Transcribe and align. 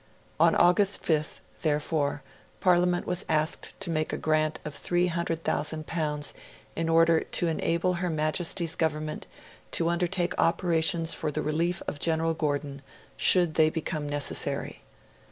On 0.39 0.55
August 0.55 1.03
5th, 1.03 1.41
therefore, 1.61 2.23
Parliament 2.59 3.05
was 3.05 3.23
asked 3.29 3.79
to 3.81 3.91
make 3.91 4.11
a 4.11 4.17
grant 4.17 4.57
of 4.65 4.73
L300,000, 4.73 6.33
in 6.75 6.89
order 6.89 7.19
'to 7.19 7.47
enable 7.47 7.93
Her 7.93 8.09
Majesty's 8.09 8.73
Government 8.75 9.27
to 9.69 9.89
undertake 9.89 10.33
operations 10.39 11.13
for 11.13 11.29
the 11.31 11.43
relief 11.43 11.83
of 11.87 11.99
General 11.99 12.33
Gordon, 12.33 12.81
should 13.15 13.53
they 13.53 13.69
become 13.69 14.09
necessary'. 14.09 14.81